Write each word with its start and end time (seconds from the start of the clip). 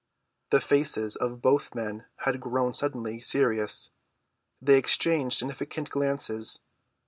The 0.49 0.59
faces 0.59 1.15
of 1.15 1.43
both 1.43 1.75
men 1.75 2.05
had 2.25 2.39
grown 2.39 2.73
suddenly 2.73 3.19
serious. 3.21 3.91
They 4.59 4.79
exchanged 4.79 5.37
significant 5.37 5.91
glances. 5.91 6.61